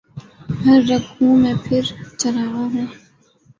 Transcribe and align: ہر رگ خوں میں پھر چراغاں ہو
ہر 0.61 0.79
رگ 0.89 1.03
خوں 1.11 1.33
میں 1.41 1.55
پھر 1.65 1.81
چراغاں 2.19 2.67
ہو 2.73 2.83